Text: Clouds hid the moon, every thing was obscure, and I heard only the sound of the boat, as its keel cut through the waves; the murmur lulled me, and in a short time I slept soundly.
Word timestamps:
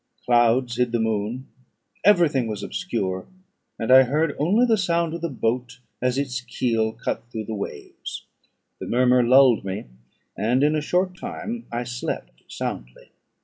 Clouds 0.25 0.77
hid 0.77 0.91
the 0.91 0.99
moon, 0.99 1.45
every 2.03 2.27
thing 2.27 2.47
was 2.47 2.63
obscure, 2.63 3.27
and 3.77 3.91
I 3.91 4.01
heard 4.01 4.35
only 4.39 4.65
the 4.65 4.75
sound 4.75 5.13
of 5.13 5.21
the 5.21 5.29
boat, 5.29 5.77
as 6.01 6.17
its 6.17 6.41
keel 6.41 6.91
cut 6.93 7.23
through 7.29 7.45
the 7.45 7.53
waves; 7.53 8.25
the 8.79 8.87
murmur 8.87 9.21
lulled 9.21 9.63
me, 9.63 9.85
and 10.35 10.63
in 10.63 10.75
a 10.75 10.81
short 10.81 11.15
time 11.15 11.67
I 11.71 11.83
slept 11.83 12.41
soundly. 12.47 13.09